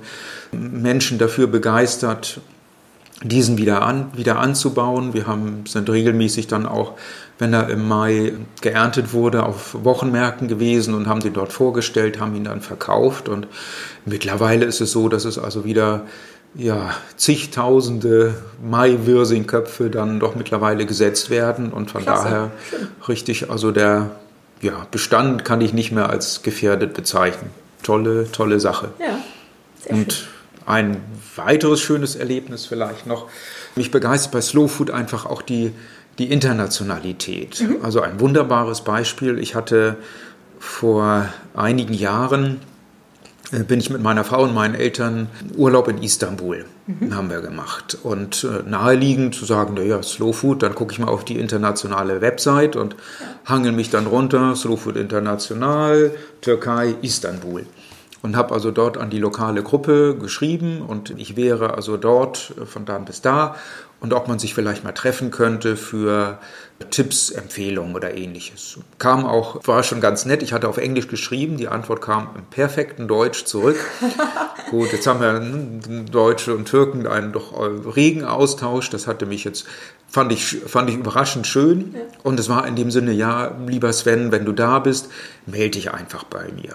[0.52, 2.40] Menschen dafür begeistert,
[3.22, 5.12] diesen wieder, an, wieder anzubauen.
[5.12, 6.94] Wir haben, sind regelmäßig dann auch,
[7.38, 12.34] wenn er im Mai geerntet wurde, auf Wochenmärkten gewesen und haben den dort vorgestellt, haben
[12.34, 13.28] ihn dann verkauft.
[13.28, 13.46] Und
[14.06, 16.06] mittlerweile ist es so, dass es also wieder
[16.54, 21.72] ja, zigtausende Mai-Wirsing-Köpfe dann doch mittlerweile gesetzt werden.
[21.72, 22.24] Und von Klasse.
[22.24, 22.50] daher
[23.08, 24.10] richtig, also der
[24.62, 27.50] ja, Bestand kann ich nicht mehr als gefährdet bezeichnen.
[27.82, 28.88] Tolle, tolle Sache.
[28.98, 29.18] Ja,
[29.84, 30.28] sehr und schön.
[30.70, 30.98] Ein
[31.36, 33.28] weiteres schönes Erlebnis vielleicht noch.
[33.76, 35.72] Mich begeistert bei Slow Food einfach auch die,
[36.18, 37.60] die Internationalität.
[37.60, 37.78] Mhm.
[37.82, 39.38] Also ein wunderbares Beispiel.
[39.38, 39.96] Ich hatte
[40.58, 42.60] vor einigen Jahren
[43.52, 47.14] äh, bin ich mit meiner Frau und meinen Eltern Urlaub in Istanbul mhm.
[47.14, 47.98] haben wir gemacht.
[48.02, 52.20] Und äh, naheliegend zu sagen, naja, Slow Food, dann gucke ich mal auf die internationale
[52.20, 53.26] Website und ja.
[53.46, 57.66] hangel mich dann runter, Slow Food International, Türkei, Istanbul
[58.22, 62.84] und habe also dort an die lokale Gruppe geschrieben und ich wäre also dort von
[62.84, 63.56] da bis da
[64.00, 66.38] und ob man sich vielleicht mal treffen könnte für
[66.90, 68.78] Tipps, Empfehlungen oder ähnliches.
[68.98, 70.42] Kam auch, war schon ganz nett.
[70.42, 73.78] Ich hatte auf Englisch geschrieben, die Antwort kam im perfekten Deutsch zurück.
[74.70, 77.52] Gut, jetzt haben wir Deutsche und Türken einen doch
[77.94, 78.88] regen Austausch.
[78.88, 79.66] Das hatte mich jetzt,
[80.08, 81.94] fand ich, fand ich überraschend schön.
[82.22, 85.10] Und es war in dem Sinne, ja, lieber Sven, wenn du da bist,
[85.44, 86.74] melde dich einfach bei mir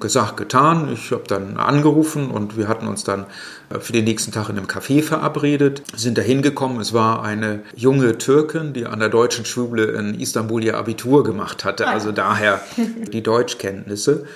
[0.00, 0.90] gesagt, getan.
[0.92, 3.26] Ich habe dann angerufen und wir hatten uns dann
[3.70, 6.80] äh, für den nächsten Tag in einem Café verabredet, sind da hingekommen.
[6.80, 11.64] Es war eine junge Türkin, die an der deutschen Schule in Istanbul ihr Abitur gemacht
[11.64, 12.60] hatte, ah also daher
[13.12, 14.26] die Deutschkenntnisse.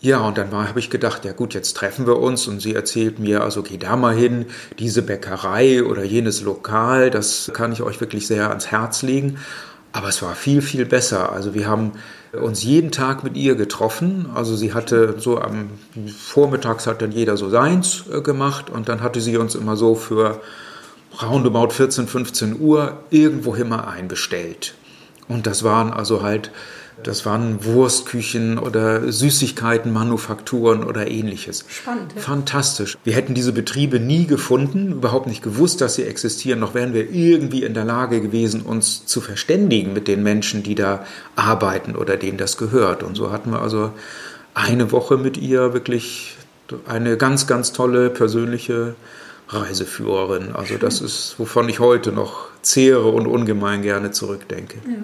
[0.00, 3.20] Ja, und dann habe ich gedacht, ja gut, jetzt treffen wir uns und sie erzählt
[3.20, 4.46] mir, also geh da mal hin,
[4.80, 9.38] diese Bäckerei oder jenes Lokal, das kann ich euch wirklich sehr ans Herz legen.
[9.92, 11.30] Aber es war viel, viel besser.
[11.32, 11.92] Also wir haben
[12.40, 14.30] uns jeden Tag mit ihr getroffen.
[14.34, 15.70] Also sie hatte so am
[16.06, 19.94] Vormittags hat dann jeder so seins äh, gemacht und dann hatte sie uns immer so
[19.94, 20.40] für
[21.22, 24.74] roundabout 14, 15 Uhr irgendwo immer einbestellt.
[25.28, 26.50] Und das waren also halt
[27.02, 31.64] das waren Wurstküchen oder Süßigkeiten, Manufakturen oder ähnliches.
[31.68, 32.12] Spannend.
[32.14, 32.22] Ja.
[32.22, 32.96] Fantastisch.
[33.04, 37.10] Wir hätten diese Betriebe nie gefunden, überhaupt nicht gewusst, dass sie existieren, noch wären wir
[37.10, 42.16] irgendwie in der Lage gewesen, uns zu verständigen mit den Menschen, die da arbeiten oder
[42.16, 43.02] denen das gehört.
[43.02, 43.92] Und so hatten wir also
[44.54, 46.36] eine Woche mit ihr wirklich
[46.86, 48.94] eine ganz, ganz tolle persönliche
[49.48, 50.54] Reiseführerin.
[50.54, 54.78] Also das ist, wovon ich heute noch zehre und ungemein gerne zurückdenke.
[54.86, 55.02] Ja.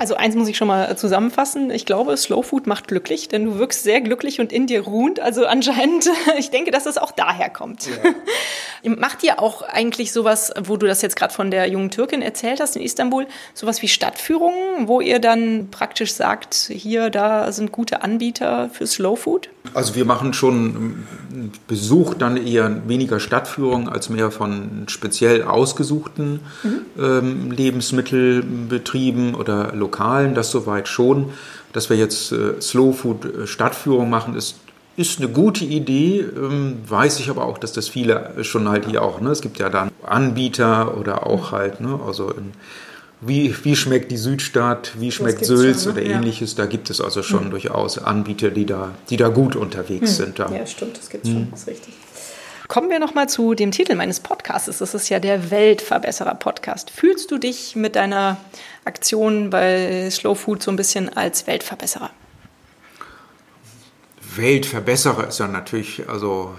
[0.00, 1.70] Also eins muss ich schon mal zusammenfassen.
[1.70, 5.20] Ich glaube, Slow Food macht glücklich, denn du wirkst sehr glücklich und in dir ruhend.
[5.20, 6.08] Also anscheinend,
[6.38, 7.84] ich denke, dass es auch daher kommt.
[7.84, 7.92] Ja.
[8.84, 12.60] Macht ihr auch eigentlich sowas, wo du das jetzt gerade von der jungen Türkin erzählt
[12.60, 18.02] hast in Istanbul, sowas wie Stadtführungen, wo ihr dann praktisch sagt, hier, da sind gute
[18.02, 19.50] Anbieter für Slow Food?
[19.74, 21.06] Also wir machen schon
[21.66, 26.80] Besuch dann eher weniger Stadtführungen als mehr von speziell ausgesuchten mhm.
[26.98, 31.30] ähm, Lebensmittelbetrieben oder Lokalen das soweit schon.
[31.72, 34.56] Dass wir jetzt äh, Slow Food äh, Stadtführung machen, ist
[35.00, 39.02] ist eine gute Idee, ähm, weiß ich aber auch, dass das viele schon halt hier
[39.02, 39.30] auch, ne?
[39.30, 41.98] es gibt ja dann Anbieter oder auch halt, ne?
[42.06, 42.52] also in,
[43.22, 46.00] wie, wie schmeckt die Südstadt, wie schmeckt Sülz schon, ne?
[46.00, 46.16] oder ja.
[46.16, 47.50] ähnliches, da gibt es also schon hm.
[47.50, 50.24] durchaus Anbieter, die da, die da gut unterwegs hm.
[50.24, 50.38] sind.
[50.38, 50.50] Da.
[50.50, 51.36] Ja, stimmt, das gibt es hm.
[51.36, 51.94] schon, das ist richtig.
[52.68, 54.78] Kommen wir nochmal zu dem Titel meines Podcasts.
[54.78, 56.90] Das ist ja der Weltverbesserer-Podcast.
[56.90, 58.36] Fühlst du dich mit deiner
[58.84, 62.10] Aktion bei Slow Food so ein bisschen als Weltverbesserer?
[64.36, 66.54] Weltverbesserer ist ja natürlich, also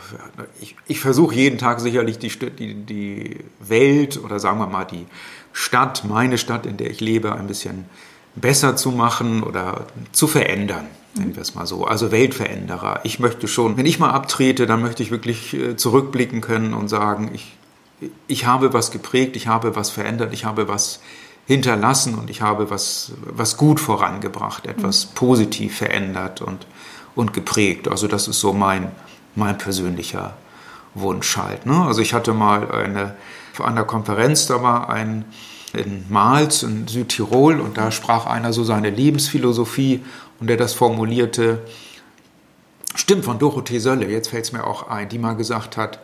[0.60, 5.06] ich, ich versuche jeden Tag sicherlich die, die, die Welt oder sagen wir mal die
[5.54, 7.86] Stadt, meine Stadt, in der ich lebe, ein bisschen
[8.36, 10.88] besser zu machen oder zu verändern.
[11.16, 11.86] Nennen wir es mal so.
[11.86, 13.02] Also Weltveränderer.
[13.04, 16.88] Ich möchte schon, wenn ich mal abtrete, dann möchte ich wirklich äh, zurückblicken können und
[16.88, 17.58] sagen, ich,
[18.28, 21.02] ich habe was geprägt, ich habe was verändert, ich habe was
[21.48, 25.16] hinterlassen und ich habe was, was gut vorangebracht, etwas mhm.
[25.16, 26.66] positiv verändert und,
[27.15, 27.88] und geprägt.
[27.88, 28.91] Also das ist so mein,
[29.36, 30.36] mein persönlicher
[30.93, 31.65] Wunsch halt.
[31.65, 31.82] Ne?
[31.86, 33.15] Also ich hatte mal eine,
[33.54, 35.26] vor einer Konferenz, da war ein
[35.74, 40.04] in Mals in Südtirol und da sprach einer so seine Lebensphilosophie
[40.39, 41.60] und der das formulierte,
[42.93, 46.00] Stimmt, von Dorothee Sölle, jetzt fällt es mir auch ein, die mal gesagt hat,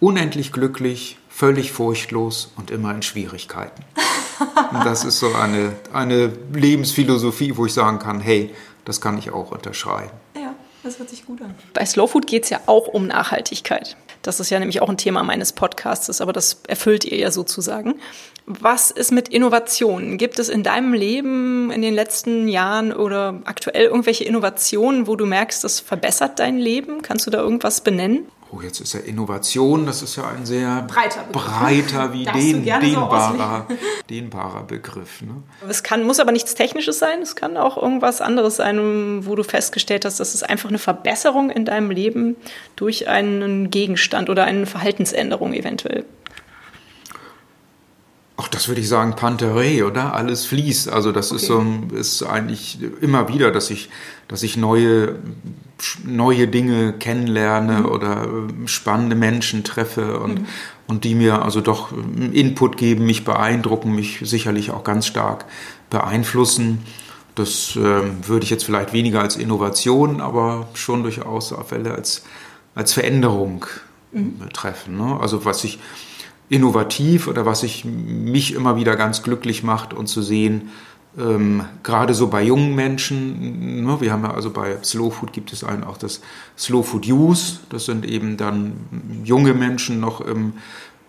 [0.00, 3.84] unendlich glücklich, völlig furchtlos und immer in Schwierigkeiten.
[4.72, 8.52] Und das ist so eine, eine Lebensphilosophie, wo ich sagen kann, hey,
[8.84, 10.10] das kann ich auch unterschreiben.
[10.34, 11.54] Ja, das hört sich gut an.
[11.72, 13.96] Bei Slow Food geht es ja auch um Nachhaltigkeit.
[14.24, 17.96] Das ist ja nämlich auch ein Thema meines Podcasts, aber das erfüllt ihr ja sozusagen.
[18.46, 20.16] Was ist mit Innovationen?
[20.16, 25.26] Gibt es in deinem Leben in den letzten Jahren oder aktuell irgendwelche Innovationen, wo du
[25.26, 27.02] merkst, das verbessert dein Leben?
[27.02, 28.26] Kannst du da irgendwas benennen?
[28.54, 31.44] Oh, jetzt ist ja Innovation, das ist ja ein sehr breiter, Begriff.
[31.44, 33.76] breiter wie den, dehnbarer, so
[34.08, 35.22] dehnbarer Begriff.
[35.22, 35.42] Ne?
[35.68, 39.42] Es kann, muss aber nichts Technisches sein, es kann auch irgendwas anderes sein, wo du
[39.42, 42.36] festgestellt hast, dass es einfach eine Verbesserung in deinem Leben
[42.76, 46.04] durch einen Gegenstand oder eine Verhaltensänderung eventuell
[48.36, 50.14] Ach, das würde ich sagen, Panterei, oder?
[50.14, 50.88] Alles fließt.
[50.88, 51.36] Also das okay.
[51.40, 53.90] ist so, ist eigentlich immer wieder, dass ich,
[54.26, 55.20] dass ich neue,
[56.04, 57.86] neue Dinge kennenlerne mhm.
[57.86, 60.46] oder äh, spannende Menschen treffe und, mhm.
[60.88, 61.92] und die mir also doch
[62.32, 65.44] Input geben, mich beeindrucken, mich sicherlich auch ganz stark
[65.90, 66.80] beeinflussen.
[67.36, 72.24] Das äh, würde ich jetzt vielleicht weniger als Innovation, aber schon durchaus auf Fälle als,
[72.74, 73.66] als Veränderung
[74.10, 74.38] mhm.
[74.38, 74.96] betreffen.
[74.96, 75.18] Ne?
[75.20, 75.78] Also was ich,
[76.48, 80.70] innovativ oder was ich mich immer wieder ganz glücklich macht und zu sehen,
[81.18, 85.52] ähm, gerade so bei jungen Menschen, ne, wir haben ja also bei Slow Food gibt
[85.52, 86.20] es einen auch das
[86.58, 88.72] Slow Food Use, das sind eben dann
[89.22, 90.54] junge Menschen noch im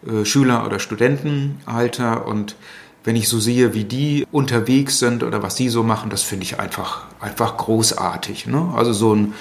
[0.05, 2.55] äh, Schüler- oder Studentenalter und
[3.03, 6.43] wenn ich so sehe, wie die unterwegs sind oder was die so machen, das finde
[6.43, 8.47] ich einfach, einfach großartig.
[8.47, 8.73] Ne?
[8.75, 9.33] Also so ein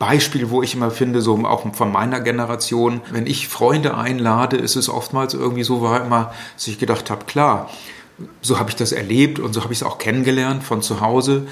[0.00, 4.74] Beispiel, wo ich immer finde, so auch von meiner Generation, wenn ich Freunde einlade, ist
[4.74, 7.68] es oftmals irgendwie so, war immer, dass ich gedacht habe, klar,
[8.40, 11.46] so habe ich das erlebt und so habe ich es auch kennengelernt von zu Hause,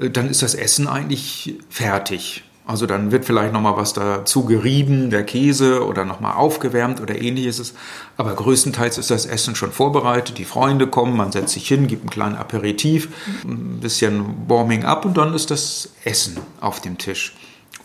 [0.00, 2.42] äh, dann ist das Essen eigentlich fertig.
[2.66, 7.00] Also dann wird vielleicht noch mal was dazu gerieben, der Käse oder noch mal aufgewärmt
[7.00, 7.74] oder ähnliches.
[8.16, 10.38] Aber größtenteils ist das Essen schon vorbereitet.
[10.38, 13.08] Die Freunde kommen, man setzt sich hin, gibt einen kleinen Aperitif,
[13.44, 17.32] ein bisschen Warming up und dann ist das Essen auf dem Tisch.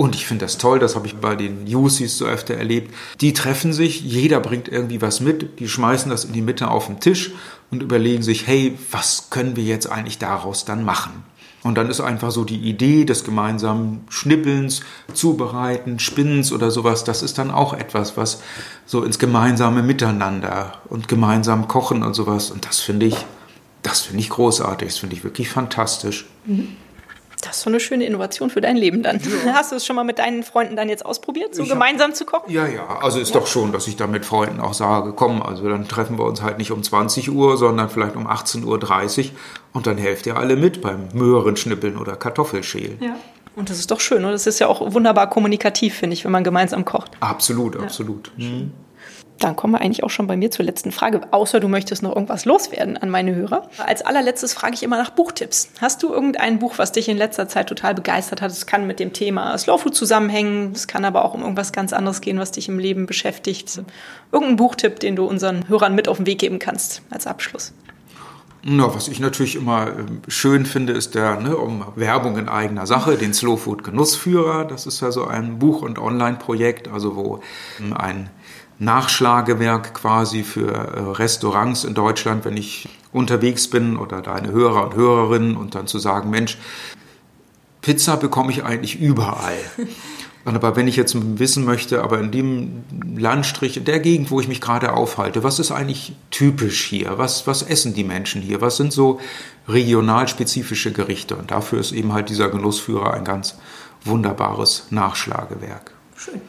[0.02, 2.92] Und ich finde das toll, das habe ich bei den UCs so öfter erlebt.
[3.22, 6.88] Die treffen sich, jeder bringt irgendwie was mit, die schmeißen das in die Mitte auf
[6.88, 7.34] den Tisch
[7.70, 11.22] und überlegen sich, hey, was können wir jetzt eigentlich daraus dann machen?
[11.62, 14.82] Und dann ist einfach so die Idee des gemeinsamen Schnippelns,
[15.14, 18.42] Zubereiten, Spinnens oder sowas, das ist dann auch etwas, was
[18.88, 22.50] so ins gemeinsame Miteinander und gemeinsam kochen und sowas.
[22.50, 23.18] Und das finde ich,
[23.84, 26.26] das finde ich großartig, das finde ich wirklich fantastisch.
[26.48, 26.70] Mhm.
[27.42, 29.20] Das ist so eine schöne Innovation für dein Leben dann.
[29.46, 29.54] Ja.
[29.54, 32.18] Hast du es schon mal mit deinen Freunden dann jetzt ausprobiert, so ich gemeinsam hab,
[32.18, 32.52] zu kochen?
[32.52, 33.00] Ja, ja.
[33.02, 33.40] Also ist ja.
[33.40, 36.42] doch schon, dass ich da mit Freunden auch sage, komm, also dann treffen wir uns
[36.42, 39.30] halt nicht um 20 Uhr, sondern vielleicht um 18.30 Uhr
[39.74, 42.98] und dann helft ihr alle mit beim Möhrenschnippeln oder Kartoffelschälen.
[43.02, 43.16] Ja.
[43.56, 44.32] Und das ist doch schön, oder?
[44.32, 47.12] Das ist ja auch wunderbar kommunikativ, finde ich, wenn man gemeinsam kocht.
[47.20, 48.32] Absolut, absolut.
[48.38, 48.72] Mhm.
[49.42, 52.14] Dann kommen wir eigentlich auch schon bei mir zur letzten Frage, außer du möchtest noch
[52.14, 53.68] irgendwas loswerden an meine Hörer.
[53.80, 55.70] Als allerletztes frage ich immer nach Buchtipps.
[55.82, 58.52] Hast du irgendein Buch, was dich in letzter Zeit total begeistert hat?
[58.52, 61.92] Es kann mit dem Thema Slow Food zusammenhängen, es kann aber auch um irgendwas ganz
[61.92, 63.82] anderes gehen, was dich im Leben beschäftigt.
[64.32, 67.74] Irgendein Buchtipp, den du unseren Hörern mit auf den Weg geben kannst als Abschluss.
[68.64, 72.86] Na, was ich natürlich immer ähm, schön finde, ist der ne, um Werbung in eigener
[72.86, 74.66] Sache, den Slow Food Genussführer.
[74.66, 77.42] Das ist ja so ein Buch- und Online-Projekt, also wo
[77.80, 78.30] ähm, ein
[78.82, 84.96] Nachschlagewerk quasi für äh, Restaurants in Deutschland, wenn ich unterwegs bin oder deine Hörer und
[84.96, 86.58] Hörerinnen und dann zu sagen, Mensch,
[87.82, 89.58] Pizza bekomme ich eigentlich überall.
[90.46, 92.84] Aber wenn ich jetzt wissen möchte, aber in dem
[93.16, 97.20] Landstrich, in der Gegend, wo ich mich gerade aufhalte, was ist eigentlich typisch hier?
[97.20, 98.60] Was, was essen die Menschen hier?
[98.60, 99.20] Was sind so
[99.68, 101.36] regionalspezifische Gerichte?
[101.36, 103.56] Und dafür ist eben halt dieser Genussführer ein ganz
[104.04, 105.92] wunderbares Nachschlagewerk.
[106.16, 106.42] Schön.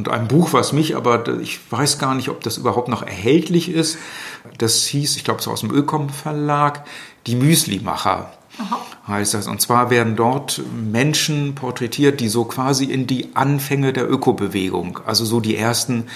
[0.00, 3.68] Und ein Buch, was mich aber, ich weiß gar nicht, ob das überhaupt noch erhältlich
[3.70, 3.98] ist,
[4.56, 6.86] das hieß, ich glaube, es war aus dem Ökom Verlag,
[7.26, 8.32] Die Müslimacher.
[9.06, 9.46] Heißt das.
[9.46, 15.26] Und zwar werden dort Menschen porträtiert, die so quasi in die Anfänge der Ökobewegung, also
[15.26, 16.06] so die ersten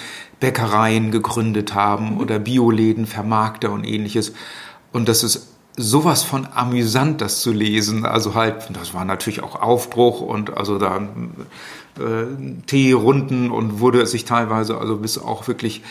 [0.40, 2.20] Bäckereien gegründet haben mhm.
[2.20, 4.32] oder Bioläden, Vermarkter und ähnliches.
[4.92, 8.06] Und das ist sowas von amüsant, das zu lesen.
[8.06, 11.06] Also halt, das war natürlich auch Aufbruch und also da
[12.66, 15.82] Teerunden und wurde sich teilweise also bis auch wirklich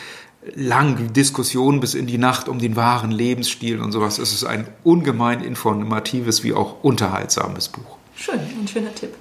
[0.54, 4.18] lang Diskussionen bis in die Nacht um den wahren Lebensstil und sowas.
[4.18, 7.96] Es ist ein ungemein informatives wie auch unterhaltsames Buch.
[8.16, 9.14] Schön, ein schöner Tipp.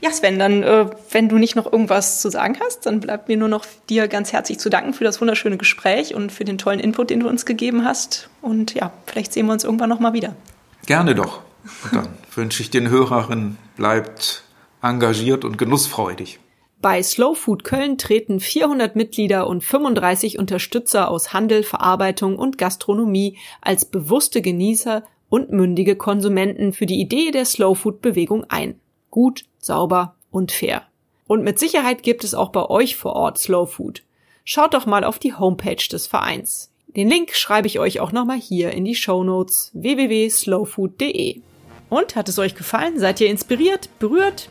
[0.00, 3.36] Ja, Sven, dann, äh, wenn du nicht noch irgendwas zu sagen hast, dann bleibt mir
[3.36, 6.80] nur noch dir ganz herzlich zu danken für das wunderschöne Gespräch und für den tollen
[6.80, 8.28] Input, den du uns gegeben hast.
[8.40, 10.34] Und ja, vielleicht sehen wir uns irgendwann noch mal wieder.
[10.86, 11.42] Gerne doch.
[11.84, 14.42] Und dann wünsche ich den Hörerinnen, bleibt
[14.82, 16.38] engagiert und genussfreudig.
[16.82, 23.38] Bei Slow Food Köln treten 400 Mitglieder und 35 Unterstützer aus Handel, Verarbeitung und Gastronomie
[23.60, 28.80] als bewusste Genießer und mündige Konsumenten für die Idee der Slow Food Bewegung ein.
[29.10, 30.82] Gut, sauber und fair.
[31.28, 34.02] Und mit Sicherheit gibt es auch bei euch vor Ort Slow Food.
[34.44, 36.72] Schaut doch mal auf die Homepage des Vereins.
[36.88, 41.40] Den Link schreibe ich euch auch nochmal hier in die Show Notes www.slowfood.de.
[41.88, 42.98] Und hat es euch gefallen?
[42.98, 44.50] Seid ihr inspiriert, berührt?